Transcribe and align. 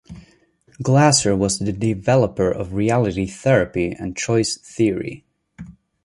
Glasser 0.81 1.35
was 1.35 1.59
the 1.59 1.71
developer 1.71 2.49
of 2.49 2.73
reality 2.73 3.27
therapy 3.27 3.91
and 3.91 4.17
choice 4.17 4.57
theory. 4.57 5.25